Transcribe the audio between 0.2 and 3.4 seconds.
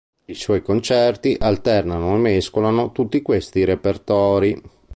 I suoi concerti alternano e mescolano tutti